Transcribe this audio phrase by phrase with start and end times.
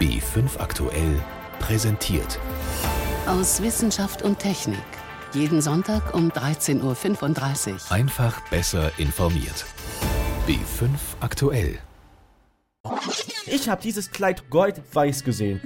[0.00, 1.20] B5 aktuell
[1.58, 2.38] präsentiert.
[3.26, 4.78] Aus Wissenschaft und Technik.
[5.32, 7.92] Jeden Sonntag um 13.35 Uhr.
[7.92, 9.66] Einfach besser informiert.
[10.46, 11.78] B5 aktuell.
[13.46, 15.60] Ich habe dieses Kleid goldweiß gesehen.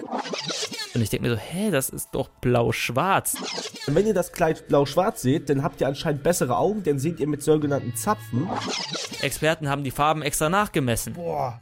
[0.95, 3.37] Und ich denke mir so, hä, das ist doch blau-schwarz.
[3.87, 7.21] Und wenn ihr das Kleid blau-schwarz seht, dann habt ihr anscheinend bessere Augen, denn seht
[7.21, 8.49] ihr mit sogenannten Zapfen.
[9.21, 11.13] Experten haben die Farben extra nachgemessen.
[11.13, 11.61] Boah.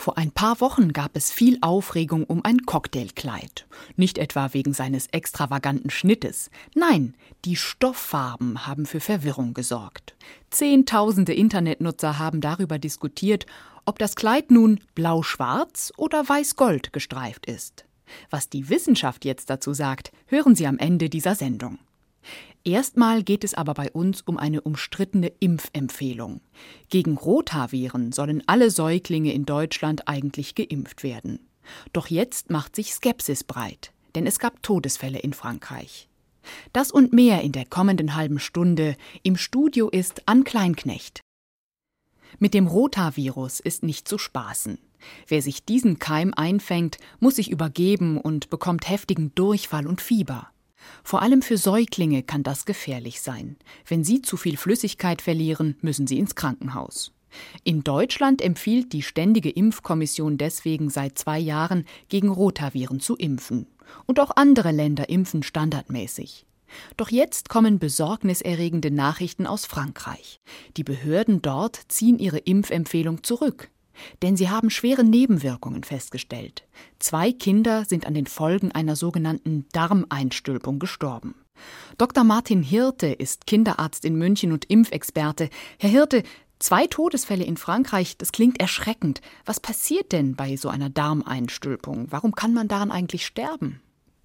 [0.00, 3.66] Vor ein paar Wochen gab es viel Aufregung um ein Cocktailkleid.
[3.96, 6.48] Nicht etwa wegen seines extravaganten Schnittes.
[6.74, 7.14] Nein,
[7.44, 10.16] die Stofffarben haben für Verwirrung gesorgt.
[10.48, 13.44] Zehntausende Internetnutzer haben darüber diskutiert,
[13.84, 17.84] ob das Kleid nun blau-schwarz oder weiß-gold gestreift ist.
[18.30, 21.78] Was die Wissenschaft jetzt dazu sagt, hören Sie am Ende dieser Sendung.
[22.64, 26.40] Erstmal geht es aber bei uns um eine umstrittene Impfempfehlung.
[26.90, 31.40] Gegen Rotaviren sollen alle Säuglinge in Deutschland eigentlich geimpft werden.
[31.92, 36.08] Doch jetzt macht sich Skepsis breit, denn es gab Todesfälle in Frankreich.
[36.72, 38.96] Das und mehr in der kommenden halben Stunde.
[39.22, 41.20] Im Studio ist Ann Kleinknecht.
[42.38, 44.78] Mit dem Rotavirus ist nicht zu spaßen.
[45.26, 50.50] Wer sich diesen Keim einfängt, muss sich übergeben und bekommt heftigen Durchfall und Fieber.
[51.02, 53.56] Vor allem für Säuglinge kann das gefährlich sein.
[53.86, 57.12] Wenn sie zu viel Flüssigkeit verlieren, müssen sie ins Krankenhaus.
[57.64, 63.66] In Deutschland empfiehlt die Ständige Impfkommission deswegen seit zwei Jahren, gegen Rotaviren zu impfen.
[64.06, 66.46] Und auch andere Länder impfen standardmäßig.
[66.96, 70.40] Doch jetzt kommen besorgniserregende Nachrichten aus Frankreich.
[70.76, 73.70] Die Behörden dort ziehen ihre Impfempfehlung zurück.
[74.22, 76.64] Denn sie haben schwere Nebenwirkungen festgestellt.
[76.98, 81.34] Zwei Kinder sind an den Folgen einer sogenannten Darmeinstülpung gestorben.
[81.98, 82.24] Dr.
[82.24, 85.50] Martin Hirte ist Kinderarzt in München und Impfexperte.
[85.78, 86.22] Herr Hirte,
[86.58, 89.20] zwei Todesfälle in Frankreich, das klingt erschreckend.
[89.44, 92.06] Was passiert denn bei so einer Darmeinstülpung?
[92.10, 93.80] Warum kann man daran eigentlich sterben?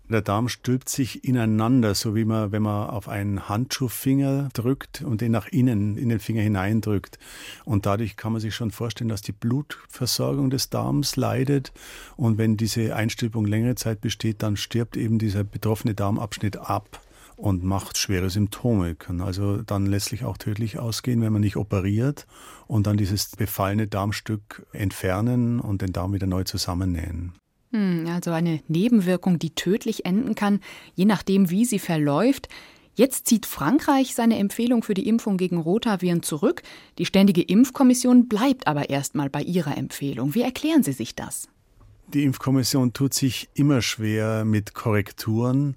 [0.08, 5.22] Der Darm stülpt sich ineinander, so wie man, wenn man auf einen Handschuhfinger drückt und
[5.22, 7.18] den nach innen in den Finger hineindrückt.
[7.64, 11.74] Und dadurch kann man sich schon vorstellen, dass die Blutversorgung des Darms leidet.
[12.18, 17.02] Und wenn diese Einstülpung längere Zeit besteht, dann stirbt eben dieser betroffene Darmabschnitt ab
[17.36, 18.94] und macht schwere Symptome.
[18.94, 22.28] Kann also dann letztlich auch tödlich ausgehen, wenn man nicht operiert
[22.68, 27.34] und dann dieses befallene Darmstück entfernen und den Darm wieder neu zusammennähen.
[27.76, 30.62] Hm, also eine Nebenwirkung, die tödlich enden kann,
[30.96, 32.48] je nachdem, wie sie verläuft.
[32.96, 36.64] Jetzt zieht Frankreich seine Empfehlung für die Impfung gegen Rotaviren zurück.
[36.98, 40.34] Die Ständige Impfkommission bleibt aber erstmal bei ihrer Empfehlung.
[40.34, 41.50] Wie erklären Sie sich das?
[42.14, 45.76] Die Impfkommission tut sich immer schwer mit Korrekturen,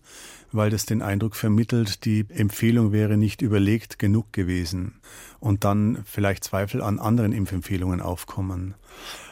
[0.52, 5.00] weil das den Eindruck vermittelt, die Empfehlung wäre nicht überlegt genug gewesen
[5.40, 8.74] und dann vielleicht Zweifel an anderen Impfempfehlungen aufkommen.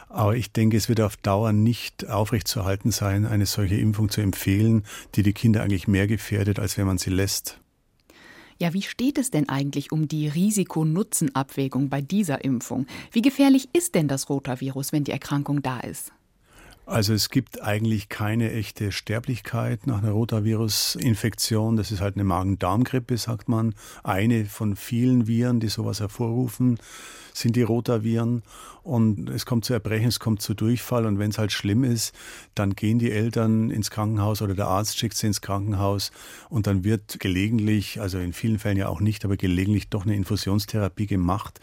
[0.09, 4.83] Aber ich denke, es wird auf Dauer nicht aufrechtzuerhalten sein, eine solche Impfung zu empfehlen,
[5.15, 7.59] die die Kinder eigentlich mehr gefährdet, als wenn man sie lässt.
[8.59, 12.87] Ja, wie steht es denn eigentlich um die Risiko-Nutzen-Abwägung bei dieser Impfung?
[13.11, 16.11] Wie gefährlich ist denn das Rotavirus, wenn die Erkrankung da ist?
[16.87, 21.75] Also es gibt eigentlich keine echte Sterblichkeit nach einer Rotavirus-Infektion.
[21.75, 23.75] Das ist halt eine Magen-Darm-Grippe, sagt man.
[24.05, 26.79] Eine von vielen Viren, die sowas hervorrufen
[27.37, 28.43] sind die Rotaviren
[28.83, 32.13] und es kommt zu Erbrechen, es kommt zu Durchfall und wenn es halt schlimm ist,
[32.55, 36.11] dann gehen die Eltern ins Krankenhaus oder der Arzt schickt sie ins Krankenhaus
[36.49, 40.15] und dann wird gelegentlich, also in vielen Fällen ja auch nicht, aber gelegentlich doch eine
[40.15, 41.59] Infusionstherapie gemacht.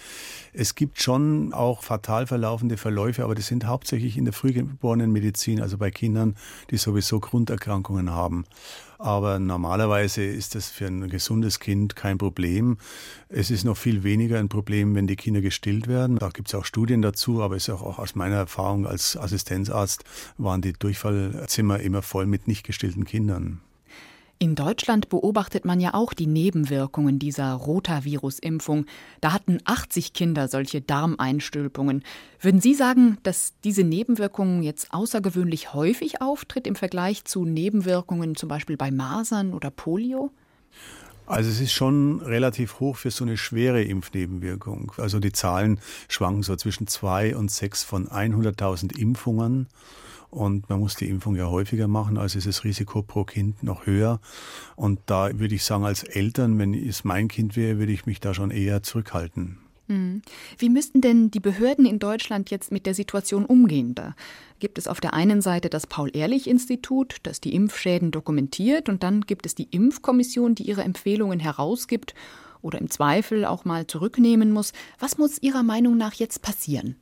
[0.52, 5.62] Es gibt schon auch fatal verlaufende Verläufe, aber das sind hauptsächlich in der frühgeborenen Medizin,
[5.62, 6.36] also bei Kindern,
[6.70, 8.44] die sowieso Grunderkrankungen haben.
[8.98, 12.76] Aber normalerweise ist das für ein gesundes Kind kein Problem.
[13.28, 16.18] Es ist noch viel weniger ein Problem, wenn die Kinder gestillt werden.
[16.18, 20.04] Da gibt es auch Studien dazu, aber es ist auch aus meiner Erfahrung als Assistenzarzt
[20.38, 23.60] waren die Durchfallzimmer immer voll mit nicht gestillten Kindern.
[24.38, 28.86] In Deutschland beobachtet man ja auch die Nebenwirkungen dieser Rotavirus-Impfung.
[29.20, 32.02] Da hatten 80 Kinder solche Darmeinstülpungen.
[32.40, 38.48] Würden Sie sagen, dass diese Nebenwirkung jetzt außergewöhnlich häufig auftritt im Vergleich zu Nebenwirkungen zum
[38.48, 40.30] Beispiel bei Masern oder Polio?
[41.26, 44.92] Also es ist schon relativ hoch für so eine schwere Impfnebenwirkung.
[44.98, 49.68] Also die Zahlen schwanken so zwischen zwei und sechs von 100.000 Impfungen.
[50.34, 53.86] Und man muss die Impfung ja häufiger machen, also ist das Risiko pro Kind noch
[53.86, 54.20] höher.
[54.74, 58.18] Und da würde ich sagen, als Eltern, wenn es mein Kind wäre, würde ich mich
[58.18, 59.58] da schon eher zurückhalten.
[59.86, 60.22] Hm.
[60.58, 63.94] Wie müssten denn die Behörden in Deutschland jetzt mit der Situation umgehen?
[63.94, 64.16] Da
[64.58, 69.46] gibt es auf der einen Seite das Paul-Ehrlich-Institut, das die Impfschäden dokumentiert, und dann gibt
[69.46, 72.12] es die Impfkommission, die ihre Empfehlungen herausgibt
[72.60, 74.72] oder im Zweifel auch mal zurücknehmen muss.
[74.98, 76.96] Was muss Ihrer Meinung nach jetzt passieren?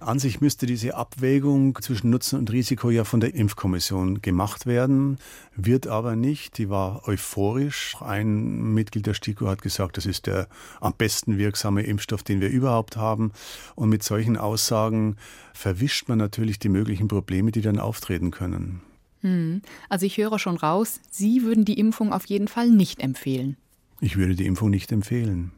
[0.00, 5.18] An sich müsste diese Abwägung zwischen Nutzen und Risiko ja von der Impfkommission gemacht werden,
[5.56, 6.58] wird aber nicht.
[6.58, 7.96] Die war euphorisch.
[8.00, 10.46] Ein Mitglied der STIKO hat gesagt, das ist der
[10.80, 13.32] am besten wirksame Impfstoff, den wir überhaupt haben.
[13.74, 15.16] Und mit solchen Aussagen
[15.52, 18.80] verwischt man natürlich die möglichen Probleme, die dann auftreten können.
[19.22, 19.62] Hm.
[19.88, 23.56] Also ich höre schon raus, Sie würden die Impfung auf jeden Fall nicht empfehlen.
[24.00, 25.50] Ich würde die Impfung nicht empfehlen.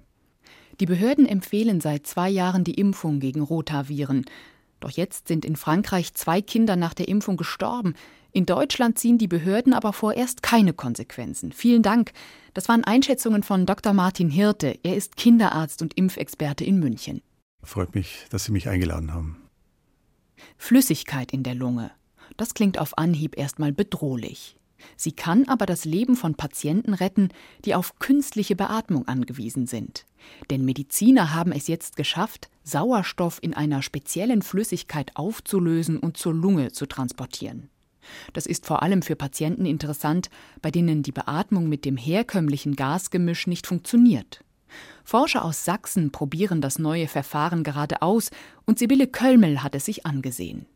[0.81, 4.25] Die Behörden empfehlen seit zwei Jahren die Impfung gegen Rotaviren.
[4.81, 7.95] Doch jetzt sind in Frankreich zwei Kinder nach der Impfung gestorben.
[8.33, 11.53] In Deutschland ziehen die Behörden aber vorerst keine Konsequenzen.
[11.53, 12.13] Vielen Dank.
[12.55, 13.93] Das waren Einschätzungen von Dr.
[13.93, 14.79] Martin Hirte.
[14.83, 17.21] Er ist Kinderarzt und Impfexperte in München.
[17.63, 19.37] Freut mich, dass Sie mich eingeladen haben.
[20.57, 21.91] Flüssigkeit in der Lunge.
[22.39, 24.57] Das klingt auf Anhieb erstmal bedrohlich.
[24.97, 27.29] Sie kann aber das Leben von Patienten retten,
[27.65, 30.07] die auf künstliche Beatmung angewiesen sind.
[30.51, 36.73] Denn Mediziner haben es jetzt geschafft, Sauerstoff in einer speziellen Flüssigkeit aufzulösen und zur Lunge
[36.73, 37.71] zu transportieren.
[38.33, 40.31] Das ist vor allem für Patienten interessant,
[40.63, 44.45] bei denen die Beatmung mit dem herkömmlichen Gasgemisch nicht funktioniert.
[45.05, 48.31] Forscher aus Sachsen probieren das neue Verfahren gerade aus
[48.67, 50.67] und Sibylle Kölmel hat es sich angesehen.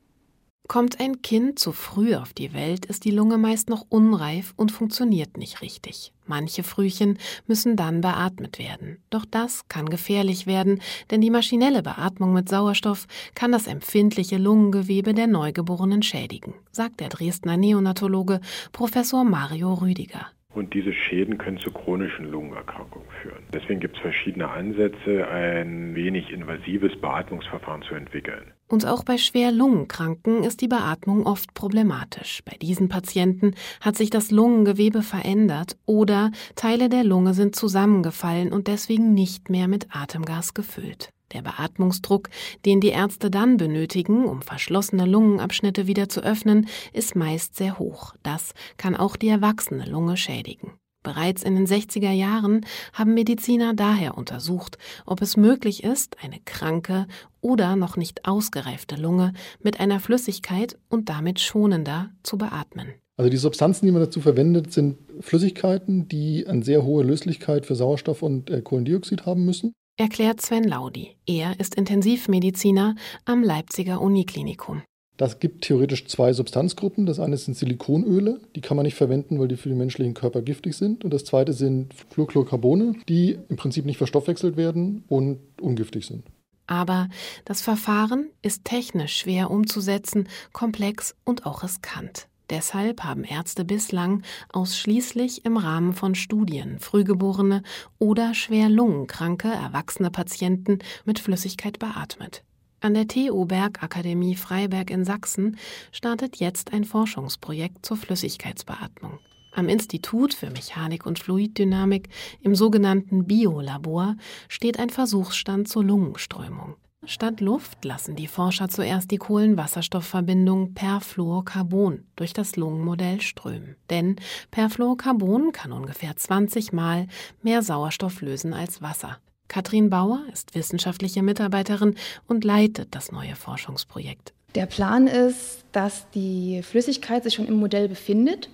[0.67, 4.73] Kommt ein Kind zu früh auf die Welt, ist die Lunge meist noch unreif und
[4.73, 6.15] funktioniert nicht richtig.
[6.27, 8.97] Manche Frühchen müssen dann beatmet werden.
[9.11, 10.81] Doch das kann gefährlich werden,
[11.11, 17.11] denn die maschinelle Beatmung mit Sauerstoff kann das empfindliche Lungengewebe der Neugeborenen schädigen, sagt der
[17.11, 18.41] Dresdner Neonatologe
[18.73, 20.29] Professor Mario Rüdiger.
[20.55, 23.43] Und diese Schäden können zu chronischen Lungenerkrankungen führen.
[23.53, 28.53] Deswegen gibt es verschiedene Ansätze, ein wenig invasives Beatmungsverfahren zu entwickeln.
[28.69, 32.43] Und auch bei schwer Lungenkranken ist die Beatmung oft problematisch.
[32.45, 38.69] Bei diesen Patienten hat sich das Lungengewebe verändert oder Teile der Lunge sind zusammengefallen und
[38.69, 41.11] deswegen nicht mehr mit Atemgas gefüllt.
[41.33, 42.29] Der Beatmungsdruck,
[42.65, 48.15] den die Ärzte dann benötigen, um verschlossene Lungenabschnitte wieder zu öffnen, ist meist sehr hoch.
[48.23, 50.73] Das kann auch die erwachsene Lunge schädigen.
[51.03, 57.07] Bereits in den 60er Jahren haben Mediziner daher untersucht, ob es möglich ist, eine kranke
[57.43, 62.95] oder noch nicht ausgereifte Lunge mit einer Flüssigkeit und damit schonender zu beatmen.
[63.17, 67.77] Also die Substanzen, die man dazu verwendet, sind Flüssigkeiten, die eine sehr hohe Löslichkeit für
[67.77, 71.17] Sauerstoff und äh, Kohlendioxid haben müssen erklärt Sven Laudi.
[71.27, 74.83] Er ist Intensivmediziner am Leipziger Uniklinikum.
[75.17, 77.07] Das gibt theoretisch zwei Substanzgruppen.
[77.07, 80.43] Das eine sind Silikonöle, die kann man nicht verwenden, weil die für den menschlichen Körper
[80.43, 81.05] giftig sind.
[81.05, 86.25] Und das zweite sind Fluorchlorcarbone, die im Prinzip nicht verstoffwechselt werden und ungiftig sind.
[86.67, 87.09] Aber
[87.45, 92.27] das Verfahren ist technisch schwer umzusetzen, komplex und auch riskant.
[92.55, 94.23] Deshalb haben Ärzte bislang
[94.53, 97.65] ausschließlich im Rahmen von Studien frühgeborene
[97.99, 102.45] oder schwer lungenkranke erwachsene Patienten mit Flüssigkeit beatmet.
[102.81, 105.57] An der TU Bergakademie Freiberg in Sachsen
[105.91, 109.19] startet jetzt ein Forschungsprojekt zur Flüssigkeitsbeatmung.
[109.51, 112.09] Am Institut für Mechanik und Fluiddynamik
[112.41, 114.15] im sogenannten Biolabor
[114.49, 116.77] steht ein Versuchsstand zur Lungenströmung.
[117.07, 123.77] Statt Luft lassen die Forscher zuerst die Kohlenwasserstoffverbindung Perfluorcarbon durch das Lungenmodell strömen.
[123.91, 124.17] Denn
[124.51, 127.07] Perfluorcarbon kann ungefähr 20 Mal
[127.43, 129.19] mehr Sauerstoff lösen als Wasser.
[129.49, 131.95] Katrin Bauer ist wissenschaftliche Mitarbeiterin
[132.27, 134.33] und leitet das neue Forschungsprojekt.
[134.55, 138.49] Der Plan ist, dass die Flüssigkeit sich schon im Modell befindet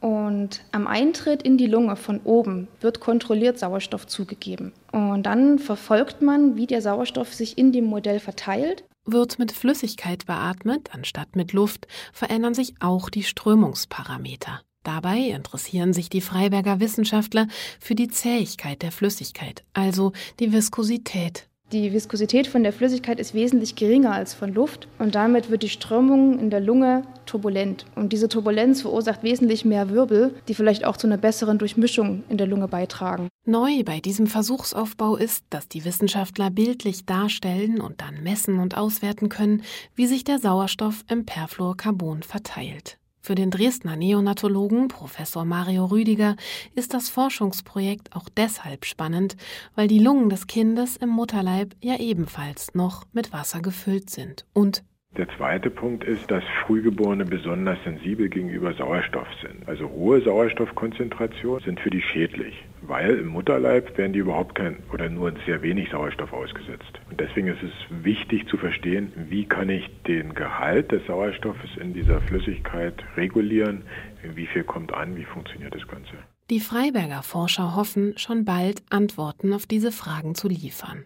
[0.00, 4.72] und am Eintritt in die Lunge von oben wird kontrolliert Sauerstoff zugegeben.
[4.92, 8.84] Und dann verfolgt man, wie der Sauerstoff sich in dem Modell verteilt.
[9.04, 14.60] Wird mit Flüssigkeit beatmet, anstatt mit Luft, verändern sich auch die Strömungsparameter.
[14.84, 17.48] Dabei interessieren sich die Freiberger Wissenschaftler
[17.80, 21.47] für die Zähigkeit der Flüssigkeit, also die Viskosität.
[21.70, 25.68] Die Viskosität von der Flüssigkeit ist wesentlich geringer als von Luft und damit wird die
[25.68, 27.84] Strömung in der Lunge turbulent.
[27.94, 32.38] Und diese Turbulenz verursacht wesentlich mehr Wirbel, die vielleicht auch zu einer besseren Durchmischung in
[32.38, 33.28] der Lunge beitragen.
[33.44, 39.28] Neu bei diesem Versuchsaufbau ist, dass die Wissenschaftler bildlich darstellen und dann messen und auswerten
[39.28, 39.62] können,
[39.94, 42.97] wie sich der Sauerstoff im Perfluorcarbon verteilt.
[43.20, 46.36] Für den Dresdner Neonatologen Professor Mario Rüdiger
[46.74, 49.36] ist das Forschungsprojekt auch deshalb spannend,
[49.74, 54.84] weil die Lungen des Kindes im Mutterleib ja ebenfalls noch mit Wasser gefüllt sind und
[55.18, 59.68] der zweite Punkt ist, dass Frühgeborene besonders sensibel gegenüber Sauerstoff sind.
[59.68, 65.10] Also hohe Sauerstoffkonzentrationen sind für die schädlich, weil im Mutterleib werden die überhaupt kein oder
[65.10, 67.00] nur sehr wenig Sauerstoff ausgesetzt.
[67.10, 71.94] Und deswegen ist es wichtig zu verstehen, wie kann ich den Gehalt des Sauerstoffes in
[71.94, 73.82] dieser Flüssigkeit regulieren,
[74.22, 76.12] wie viel kommt an, wie funktioniert das Ganze.
[76.48, 81.04] Die Freiberger Forscher hoffen, schon bald Antworten auf diese Fragen zu liefern.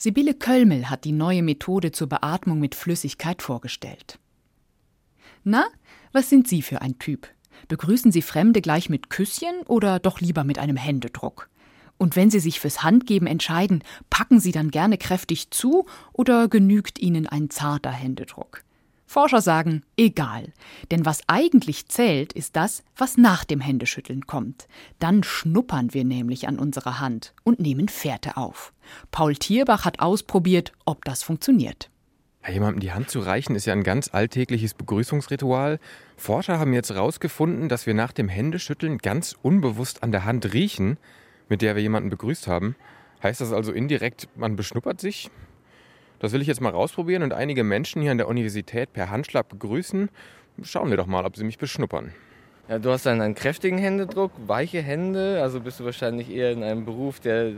[0.00, 4.20] Sibylle Kölmel hat die neue Methode zur Beatmung mit Flüssigkeit vorgestellt.
[5.42, 5.66] Na,
[6.12, 7.26] was sind Sie für ein Typ?
[7.66, 11.50] Begrüßen Sie Fremde gleich mit Küsschen oder doch lieber mit einem Händedruck?
[11.96, 17.00] Und wenn Sie sich fürs Handgeben entscheiden, packen Sie dann gerne kräftig zu oder genügt
[17.00, 18.62] Ihnen ein zarter Händedruck?
[19.08, 20.52] Forscher sagen, egal.
[20.90, 24.68] Denn was eigentlich zählt, ist das, was nach dem Händeschütteln kommt.
[24.98, 28.74] Dann schnuppern wir nämlich an unserer Hand und nehmen Fährte auf.
[29.10, 31.90] Paul Tierbach hat ausprobiert, ob das funktioniert.
[32.46, 35.80] Ja, jemandem die Hand zu reichen ist ja ein ganz alltägliches Begrüßungsritual.
[36.18, 40.98] Forscher haben jetzt herausgefunden, dass wir nach dem Händeschütteln ganz unbewusst an der Hand riechen,
[41.48, 42.76] mit der wir jemanden begrüßt haben.
[43.22, 45.30] Heißt das also indirekt, man beschnuppert sich?
[46.18, 49.48] Das will ich jetzt mal rausprobieren und einige Menschen hier an der Universität per Handschlag
[49.48, 50.08] begrüßen.
[50.62, 52.12] Schauen wir doch mal, ob sie mich beschnuppern.
[52.68, 56.62] Ja, du hast dann einen kräftigen Händedruck, weiche Hände, also bist du wahrscheinlich eher in
[56.62, 57.52] einem Beruf, der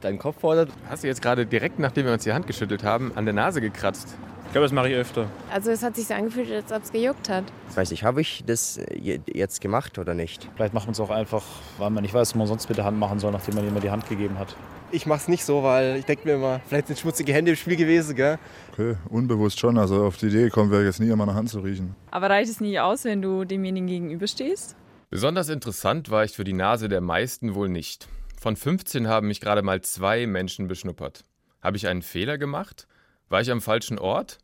[0.00, 0.70] deinen Kopf fordert.
[0.88, 3.60] Hast du jetzt gerade direkt, nachdem wir uns die Hand geschüttelt haben, an der Nase
[3.60, 4.16] gekratzt?
[4.50, 5.30] Ich glaube, das mache ich öfter.
[5.48, 7.44] Also es hat sich so angefühlt, als ob es gejuckt hat.
[7.70, 10.48] Ich weiß nicht, habe ich das jetzt gemacht oder nicht?
[10.56, 11.44] Vielleicht macht man es auch einfach,
[11.78, 13.84] weil man nicht weiß, was man sonst mit der Hand machen soll, nachdem man jemand
[13.84, 14.56] die Hand gegeben hat.
[14.90, 17.56] Ich mache es nicht so, weil ich denke mir immer, vielleicht sind schmutzige Hände im
[17.56, 18.40] Spiel gewesen, gell?
[18.72, 19.78] Okay, unbewusst schon.
[19.78, 21.94] Also auf die Idee gekommen wäre jetzt nie, an meiner Hand zu riechen.
[22.10, 24.74] Aber reicht es nicht aus, wenn du demjenigen gegenüberstehst?
[25.10, 28.08] Besonders interessant war ich für die Nase der meisten wohl nicht.
[28.36, 31.22] Von 15 haben mich gerade mal zwei Menschen beschnuppert.
[31.62, 32.88] Habe ich einen Fehler gemacht?
[33.30, 34.38] War ich am falschen Ort?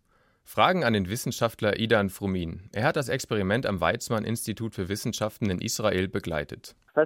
[0.45, 2.71] Fragen an den Wissenschaftler Idan Frumin.
[2.73, 6.77] Er hat das Experiment am Weizmann-Institut für Wissenschaften in Israel begleitet.
[6.97, 7.01] Uh,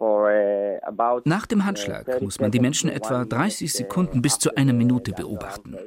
[0.00, 5.12] uh, Nach dem Handschlag muss man die Menschen etwa 30 Sekunden bis zu einer Minute
[5.12, 5.78] beobachten.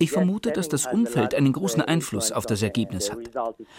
[0.00, 3.18] Ich vermute, dass das Umfeld einen großen Einfluss auf das Ergebnis hat.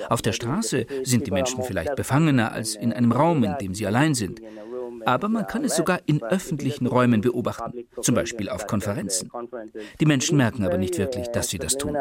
[0.10, 3.88] Auf der Straße sind die Menschen vielleicht befangener als in einem Raum, in dem sie
[3.88, 4.40] allein sind.
[5.06, 9.32] Aber man kann es sogar in öffentlichen Räumen beobachten, zum Beispiel auf Konferenzen.
[10.00, 11.96] Die Menschen merken aber nicht wirklich, dass sie das tun.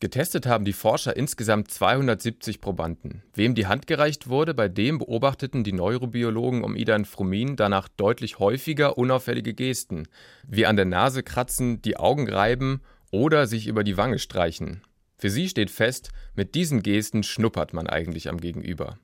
[0.00, 3.22] Getestet haben die Forscher insgesamt 270 Probanden.
[3.32, 8.38] Wem die Hand gereicht wurde, bei dem beobachteten die Neurobiologen um Idan Frumin danach deutlich
[8.38, 10.06] häufiger unauffällige Gesten,
[10.46, 14.82] wie an der Nase kratzen, die Augen reiben oder sich über die Wange streichen.
[15.16, 18.98] Für sie steht fest, mit diesen Gesten schnuppert man eigentlich am Gegenüber.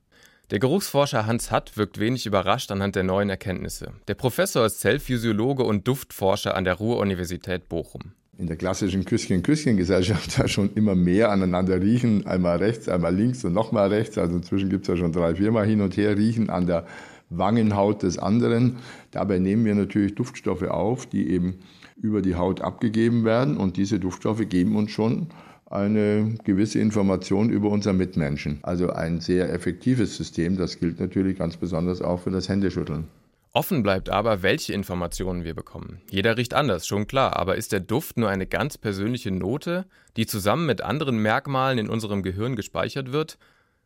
[0.51, 3.93] Der Geruchsforscher Hans Hatt wirkt wenig überrascht anhand der neuen Erkenntnisse.
[4.07, 10.47] Der Professor ist Zellphysiologe und Duftforscher an der Ruhr-Universität Bochum in der klassischen Küsschen-Küsschen-Gesellschaft ja
[10.47, 14.17] schon immer mehr aneinander riechen, einmal rechts, einmal links und nochmal rechts.
[14.17, 16.87] Also inzwischen gibt es ja schon drei, viermal hin und her riechen an der
[17.29, 18.77] Wangenhaut des anderen.
[19.11, 21.59] Dabei nehmen wir natürlich Duftstoffe auf, die eben
[22.01, 25.27] über die Haut abgegeben werden und diese Duftstoffe geben uns schon
[25.73, 28.59] eine gewisse Information über unseren Mitmenschen.
[28.61, 30.57] Also ein sehr effektives System.
[30.57, 33.07] Das gilt natürlich ganz besonders auch für das Händeschütteln.
[33.53, 36.01] Offen bleibt aber, welche Informationen wir bekommen.
[36.09, 39.85] Jeder riecht anders, schon klar, aber ist der Duft nur eine ganz persönliche Note,
[40.15, 43.37] die zusammen mit anderen Merkmalen in unserem Gehirn gespeichert wird?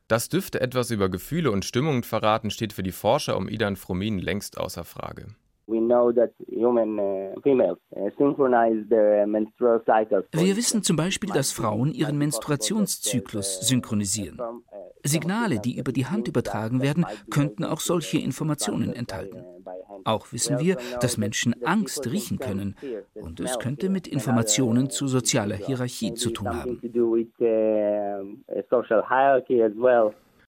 [0.07, 4.19] Dass Düfte etwas über Gefühle und Stimmungen verraten, steht für die Forscher um Idan Fromin
[4.19, 5.29] längst außer Frage.
[5.67, 6.13] Uh, uh,
[10.33, 14.39] wir wissen zum Beispiel, dass Frauen ihren Menstruationszyklus synchronisieren.
[15.03, 19.43] Signale, die über die Hand übertragen werden, könnten auch solche Informationen enthalten.
[20.03, 22.75] Auch wissen wir, dass Menschen Angst riechen können
[23.15, 26.81] und es könnte mit Informationen zu sozialer Hierarchie zu tun haben.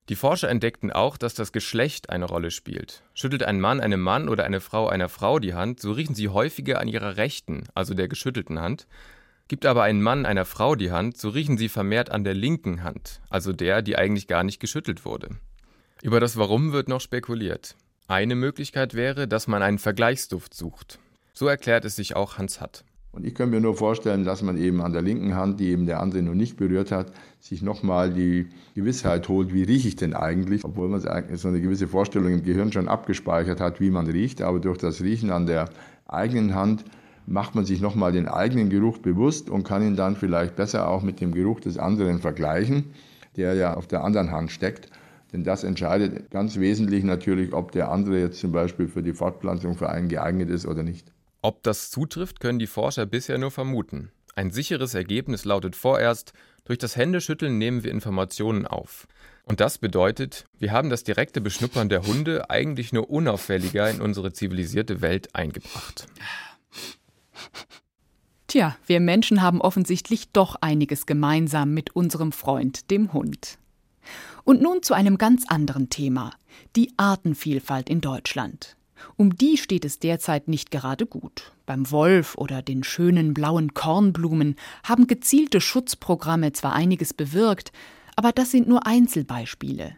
[0.09, 3.03] Die Forscher entdeckten auch, dass das Geschlecht eine Rolle spielt.
[3.13, 6.29] Schüttelt ein Mann einem Mann oder eine Frau einer Frau die Hand, so riechen sie
[6.29, 8.87] häufiger an ihrer rechten, also der geschüttelten Hand.
[9.49, 12.83] Gibt aber ein Mann einer Frau die Hand, so riechen sie vermehrt an der linken
[12.83, 15.29] Hand, also der, die eigentlich gar nicht geschüttelt wurde.
[16.01, 17.75] Über das Warum wird noch spekuliert.
[18.07, 20.99] Eine Möglichkeit wäre, dass man einen Vergleichsduft sucht.
[21.33, 22.85] So erklärt es sich auch Hans Hatt.
[23.17, 25.87] Und ich könnte mir nur vorstellen, dass man eben an der linken Hand, die eben
[25.87, 28.45] der andere noch nicht berührt hat, sich nochmal die
[28.75, 32.71] Gewissheit holt, wie rieche ich denn eigentlich, obwohl man so eine gewisse Vorstellung im Gehirn
[32.71, 35.67] schon abgespeichert hat, wie man riecht, aber durch das Riechen an der
[36.05, 36.85] eigenen Hand
[37.25, 41.01] macht man sich nochmal den eigenen Geruch bewusst und kann ihn dann vielleicht besser auch
[41.01, 42.83] mit dem Geruch des anderen vergleichen,
[43.35, 44.91] der ja auf der anderen Hand steckt.
[45.33, 49.73] Denn das entscheidet ganz wesentlich natürlich, ob der andere jetzt zum Beispiel für die Fortpflanzung
[49.73, 51.11] für einen geeignet ist oder nicht.
[51.41, 54.11] Ob das zutrifft, können die Forscher bisher nur vermuten.
[54.35, 56.33] Ein sicheres Ergebnis lautet vorerst,
[56.65, 59.07] durch das Händeschütteln nehmen wir Informationen auf.
[59.43, 64.33] Und das bedeutet, wir haben das direkte Beschnuppern der Hunde eigentlich nur unauffälliger in unsere
[64.33, 66.07] zivilisierte Welt eingebracht.
[68.47, 73.57] Tja, wir Menschen haben offensichtlich doch einiges gemeinsam mit unserem Freund, dem Hund.
[74.43, 76.31] Und nun zu einem ganz anderen Thema,
[76.75, 78.76] die Artenvielfalt in Deutschland.
[79.15, 81.51] Um die steht es derzeit nicht gerade gut.
[81.65, 87.71] Beim Wolf oder den schönen blauen Kornblumen haben gezielte Schutzprogramme zwar einiges bewirkt,
[88.15, 89.95] aber das sind nur Einzelbeispiele.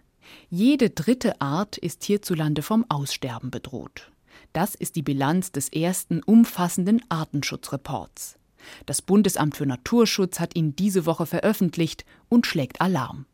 [0.50, 4.12] Jede dritte Art ist hierzulande vom Aussterben bedroht.
[4.54, 8.38] Das ist die Bilanz des ersten umfassenden Artenschutzreports.
[8.86, 13.26] Das Bundesamt für Naturschutz hat ihn diese Woche veröffentlicht und schlägt Alarm.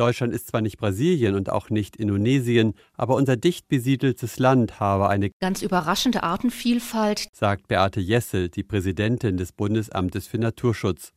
[0.00, 5.10] Deutschland ist zwar nicht Brasilien und auch nicht Indonesien, aber unser dicht besiedeltes Land habe
[5.10, 11.12] eine ganz überraschende Artenvielfalt, sagt Beate Jessel, die Präsidentin des Bundesamtes für Naturschutz.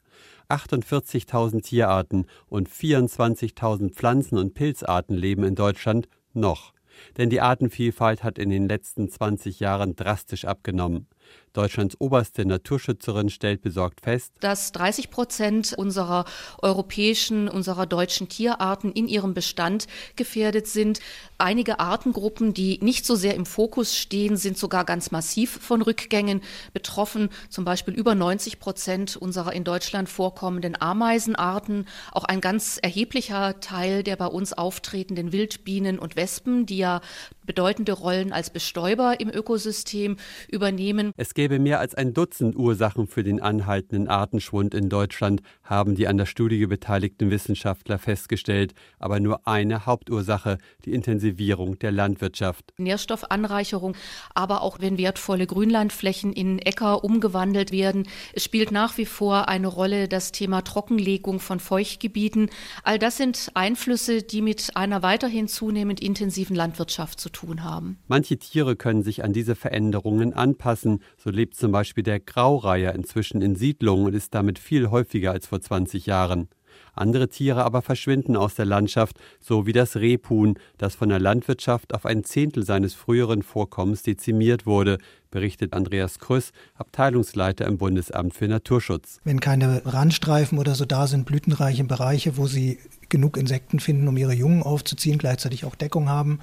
[0.49, 6.73] 48.000 Tierarten und 24.000 Pflanzen- und Pilzarten leben in Deutschland noch.
[7.17, 11.07] Denn die Artenvielfalt hat in den letzten 20 Jahren drastisch abgenommen.
[11.53, 16.25] Deutschlands oberste Naturschützerin stellt besorgt fest, dass 30 Prozent unserer
[16.61, 19.85] europäischen, unserer deutschen Tierarten in ihrem Bestand
[20.15, 20.99] gefährdet sind.
[21.37, 26.41] Einige Artengruppen, die nicht so sehr im Fokus stehen, sind sogar ganz massiv von Rückgängen
[26.73, 27.29] betroffen.
[27.49, 34.01] Zum Beispiel über 90 Prozent unserer in Deutschland vorkommenden Ameisenarten, auch ein ganz erheblicher Teil
[34.01, 37.01] der bei uns auftretenden Wildbienen und Wespen, die ja
[37.45, 40.17] bedeutende Rollen als Bestäuber im Ökosystem
[40.49, 41.11] übernehmen.
[41.17, 46.07] Es gäbe mehr als ein Dutzend Ursachen für den anhaltenden Artenschwund in Deutschland, haben die
[46.07, 52.73] an der Studie beteiligten Wissenschaftler festgestellt, aber nur eine Hauptursache, die Intensivierung der Landwirtschaft.
[52.77, 53.95] Nährstoffanreicherung,
[54.33, 58.07] aber auch wenn wertvolle Grünlandflächen in Äcker umgewandelt werden.
[58.33, 62.49] Es spielt nach wie vor eine Rolle das Thema Trockenlegung von Feuchtgebieten.
[62.83, 67.97] All das sind Einflüsse, die mit einer weiterhin zunehmend intensiven Landwirtschaft zu tun haben.
[68.07, 71.01] Manche Tiere können sich an diese Veränderungen anpassen.
[71.17, 75.47] So lebt zum Beispiel der Graureiher inzwischen in Siedlungen und ist damit viel häufiger als
[75.47, 76.47] vor 20 Jahren.
[76.95, 81.93] Andere Tiere aber verschwinden aus der Landschaft, so wie das Rebhuhn, das von der Landwirtschaft
[81.93, 84.99] auf ein Zehntel seines früheren Vorkommens dezimiert wurde,
[85.31, 89.19] berichtet Andreas Krüss, Abteilungsleiter im Bundesamt für Naturschutz.
[89.23, 92.77] Wenn keine Randstreifen oder so da sind, blütenreiche Bereiche, wo sie
[93.09, 96.39] genug Insekten finden, um ihre Jungen aufzuziehen, gleichzeitig auch Deckung haben,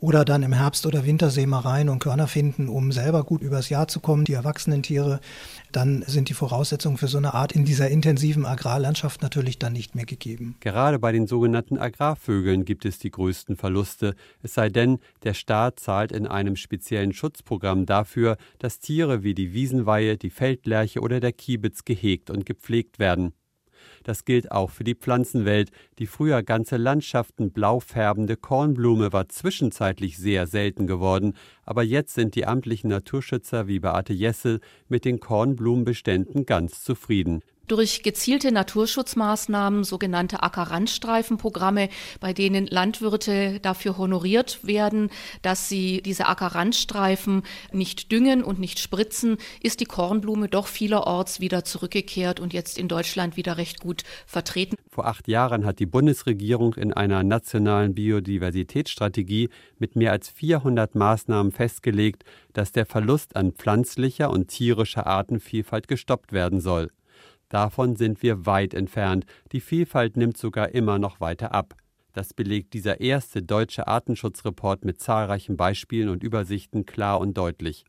[0.00, 3.88] oder dann im Herbst oder Winter Sämereien und Körner finden, um selber gut übers Jahr
[3.88, 5.20] zu kommen, die erwachsenen Tiere,
[5.72, 9.94] dann sind die Voraussetzungen für so eine Art in dieser intensiven Agrarlandschaft natürlich dann nicht
[9.94, 10.56] mehr gegeben.
[10.60, 15.80] Gerade bei den sogenannten Agrarvögeln gibt es die größten Verluste, es sei denn, der Staat
[15.80, 21.32] zahlt in einem speziellen Schutzprogramm dafür, dass Tiere wie die Wiesenweihe, die Feldlerche oder der
[21.32, 23.32] Kiebitz gehegt und gepflegt werden.
[24.08, 25.70] Das gilt auch für die Pflanzenwelt.
[25.98, 31.34] Die früher ganze Landschaften blau färbende Kornblume war zwischenzeitlich sehr selten geworden,
[31.66, 38.02] aber jetzt sind die amtlichen Naturschützer wie Beate Jessel mit den Kornblumenbeständen ganz zufrieden durch
[38.02, 41.88] gezielte Naturschutzmaßnahmen, sogenannte Ackerrandstreifenprogramme,
[42.20, 45.10] bei denen Landwirte dafür honoriert werden,
[45.42, 51.64] dass sie diese Ackerrandstreifen nicht düngen und nicht spritzen, ist die Kornblume doch vielerorts wieder
[51.64, 54.76] zurückgekehrt und jetzt in Deutschland wieder recht gut vertreten.
[54.90, 61.52] Vor acht Jahren hat die Bundesregierung in einer nationalen Biodiversitätsstrategie mit mehr als 400 Maßnahmen
[61.52, 66.90] festgelegt, dass der Verlust an pflanzlicher und tierischer Artenvielfalt gestoppt werden soll.
[67.48, 69.24] Davon sind wir weit entfernt.
[69.52, 71.74] Die Vielfalt nimmt sogar immer noch weiter ab.
[72.12, 77.84] Das belegt dieser erste deutsche Artenschutzreport mit zahlreichen Beispielen und Übersichten klar und deutlich.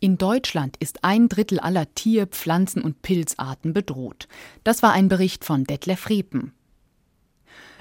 [0.00, 4.28] In Deutschland ist ein Drittel aller Tier-, Pflanzen- und Pilzarten bedroht.
[4.64, 6.52] Das war ein Bericht von Detlef Riepen.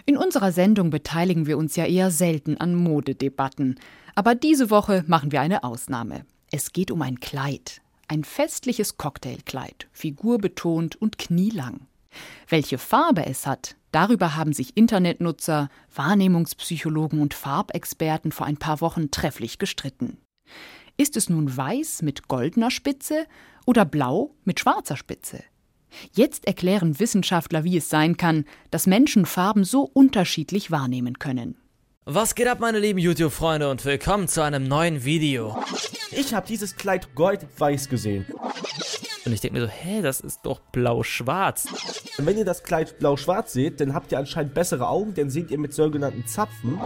[0.05, 3.79] In unserer Sendung beteiligen wir uns ja eher selten an Modedebatten.
[4.13, 6.25] Aber diese Woche machen wir eine Ausnahme.
[6.51, 7.81] Es geht um ein Kleid.
[8.07, 11.87] Ein festliches Cocktailkleid, figurbetont und knielang.
[12.47, 19.09] Welche Farbe es hat, darüber haben sich Internetnutzer, Wahrnehmungspsychologen und Farbexperten vor ein paar Wochen
[19.09, 20.17] trefflich gestritten.
[20.97, 23.25] Ist es nun weiß mit goldener Spitze
[23.65, 25.43] oder blau mit schwarzer Spitze?
[26.13, 31.57] Jetzt erklären Wissenschaftler, wie es sein kann, dass Menschen Farben so unterschiedlich wahrnehmen können.
[32.07, 35.57] Was geht ab, meine lieben YouTube-Freunde und willkommen zu einem neuen Video.
[36.11, 38.27] Ich habe dieses Kleid gold-weiß gesehen.
[39.25, 41.65] Und ich denke mir so, hä, das ist doch blau-schwarz.
[42.19, 45.49] Und wenn ihr das Kleid blau-schwarz seht, dann habt ihr anscheinend bessere Augen, denn seht
[45.49, 46.79] ihr mit sogenannten Zapfen.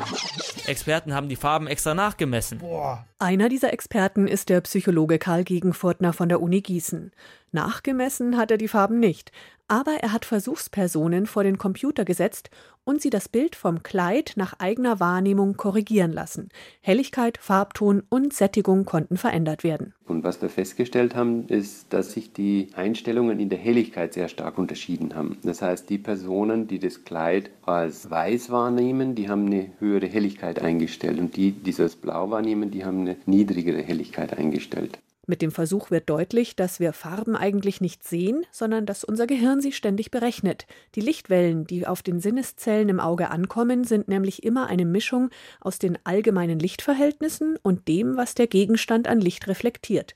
[0.68, 2.60] Experten haben die Farben extra nachgemessen.
[2.60, 7.12] Boah, Einer dieser Experten ist der Psychologe Karl Gegenfurtner von der Uni Gießen.
[7.52, 9.34] Nachgemessen hat er die Farben nicht,
[9.70, 12.50] aber er hat Versuchspersonen vor den Computer gesetzt
[12.84, 16.50] und sie das Bild vom Kleid nach eigener Wahrnehmung korrigieren lassen.
[16.82, 19.94] Helligkeit, Farbton und Sättigung konnten verändert werden.
[20.08, 24.58] Und was wir festgestellt haben, ist, dass sich die Einstellungen in der Helligkeit sehr stark
[24.58, 25.38] unterschieden haben.
[25.44, 30.60] Das heißt, die Personen, die das Kleid als weiß wahrnehmen, die haben eine höhere Helligkeit
[30.60, 34.98] eingestellt und die, die es als blau wahrnehmen, die haben eine niedrigere Helligkeit eingestellt.
[35.30, 39.62] Mit dem Versuch wird deutlich, dass wir Farben eigentlich nicht sehen, sondern dass unser Gehirn
[39.62, 40.66] sie ständig berechnet.
[40.96, 45.30] Die Lichtwellen, die auf den Sinneszellen im Auge ankommen, sind nämlich immer eine Mischung
[45.62, 50.16] aus den allgemeinen Lichtverhältnissen und dem, was der Gegenstand an Licht reflektiert.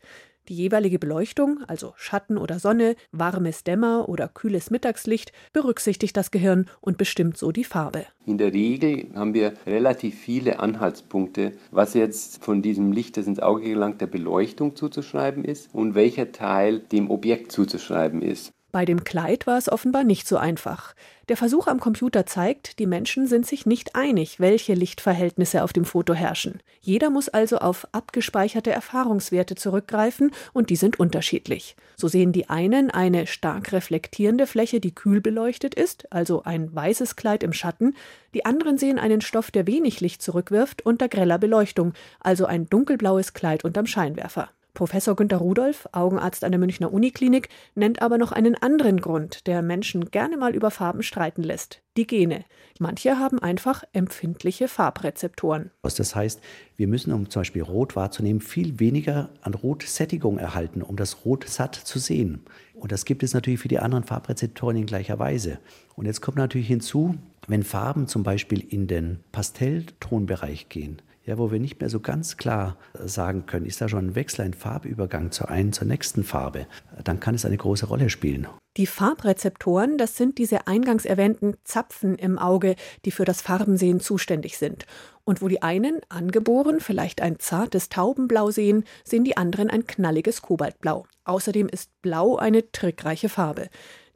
[0.49, 6.65] Die jeweilige Beleuchtung, also Schatten oder Sonne, warmes Dämmer oder kühles Mittagslicht, berücksichtigt das Gehirn
[6.81, 8.05] und bestimmt so die Farbe.
[8.25, 13.39] In der Regel haben wir relativ viele Anhaltspunkte, was jetzt von diesem Licht, das ins
[13.39, 18.51] Auge gelangt, der Beleuchtung zuzuschreiben ist und welcher Teil dem Objekt zuzuschreiben ist.
[18.73, 20.95] Bei dem Kleid war es offenbar nicht so einfach.
[21.29, 25.85] Der Versuch am Computer zeigt, die Menschen sind sich nicht einig, welche Lichtverhältnisse auf dem
[25.85, 26.59] Foto herrschen.
[26.81, 31.75] Jeder muss also auf abgespeicherte Erfahrungswerte zurückgreifen und die sind unterschiedlich.
[31.95, 37.15] So sehen die einen eine stark reflektierende Fläche, die kühl beleuchtet ist, also ein weißes
[37.15, 37.95] Kleid im Schatten,
[38.33, 43.33] die anderen sehen einen Stoff, der wenig Licht zurückwirft, unter greller Beleuchtung, also ein dunkelblaues
[43.33, 44.49] Kleid unterm Scheinwerfer.
[44.73, 49.61] Professor Günter Rudolph, Augenarzt an der Münchner Uniklinik, nennt aber noch einen anderen Grund, der
[49.61, 51.83] Menschen gerne mal über Farben streiten lässt.
[51.95, 52.43] Die Gene.
[52.79, 55.69] Manche haben einfach empfindliche Farbrezeptoren.
[55.83, 56.41] Das heißt,
[56.75, 61.47] wir müssen, um zum Beispiel Rot wahrzunehmen, viel weniger an Rotsättigung erhalten, um das Rot
[61.47, 62.43] satt zu sehen.
[62.73, 65.59] Und das gibt es natürlich für die anderen Farbrezeptoren in gleicher Weise.
[65.95, 67.15] Und jetzt kommt natürlich hinzu,
[67.47, 72.37] wenn Farben zum Beispiel in den Pastelltonbereich gehen, ja, wo wir nicht mehr so ganz
[72.37, 76.67] klar sagen können, ist da schon ein Wechsel, ein Farbübergang zur einen zur nächsten Farbe,
[77.03, 78.47] dann kann es eine große Rolle spielen.
[78.75, 84.57] Die Farbrezeptoren, das sind diese eingangs erwähnten Zapfen im Auge, die für das Farbensehen zuständig
[84.57, 84.85] sind.
[85.25, 90.41] Und wo die einen, angeboren, vielleicht ein zartes Taubenblau sehen, sehen die anderen ein knalliges
[90.41, 91.05] Kobaltblau.
[91.23, 93.69] Außerdem ist Blau eine trickreiche Farbe.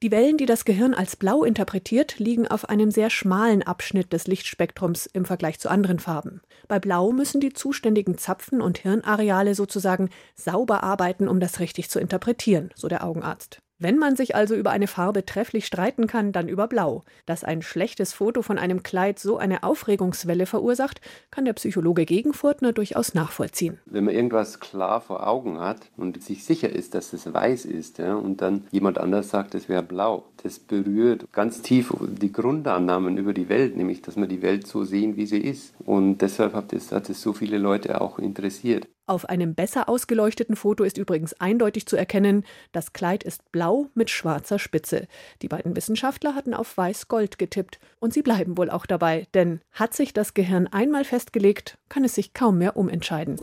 [0.04, 4.28] Die Wellen, die das Gehirn als blau interpretiert, liegen auf einem sehr schmalen Abschnitt des
[4.28, 6.42] Lichtspektrums im Vergleich zu anderen Farben.
[6.68, 12.00] Bei Blau müssen die zuständigen Zapfen und Hirnareale sozusagen sauber arbeiten, um das richtig zu
[12.00, 13.62] interpretieren, so der Augenarzt.
[13.80, 17.04] Wenn man sich also über eine Farbe trefflich streiten kann, dann über Blau.
[17.28, 22.74] Dass ein schlechtes Foto von einem Kleid so eine Aufregungswelle verursacht, kann der Psychologe Gegenfurtner
[22.74, 23.80] durchaus nachvollziehen.
[23.86, 28.00] Wenn man irgendwas klar vor Augen hat und sich sicher ist, dass es weiß ist,
[28.00, 33.18] ja, und dann jemand anders sagt, es wäre blau, das berührt ganz tief die Grundannahmen
[33.18, 35.76] über die Welt, nämlich dass wir die Welt so sehen, wie sie ist.
[35.86, 38.88] Und deshalb hat es, hat es so viele Leute auch interessiert.
[39.10, 42.44] Auf einem besser ausgeleuchteten Foto ist übrigens eindeutig zu erkennen,
[42.74, 45.08] das Kleid ist blau mit schwarzer Spitze.
[45.42, 49.94] Die beiden Wissenschaftler hatten auf weiß-gold getippt und sie bleiben wohl auch dabei, denn hat
[49.94, 53.40] sich das Gehirn einmal festgelegt, kann es sich kaum mehr umentscheiden.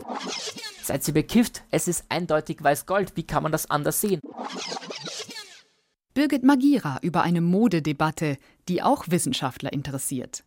[0.83, 1.63] Seid ihr bekifft?
[1.71, 3.13] Es ist eindeutig weiß-gold.
[3.15, 4.21] Wie kann man das anders sehen?
[6.13, 8.37] Birgit Magira über eine Modedebatte,
[8.69, 10.43] die auch Wissenschaftler interessiert.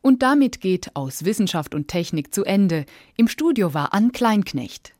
[0.00, 2.86] Und damit geht aus Wissenschaft und Technik zu Ende.
[3.16, 4.94] Im Studio war Ann Kleinknecht.